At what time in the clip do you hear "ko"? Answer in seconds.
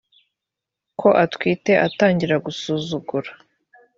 0.99-1.07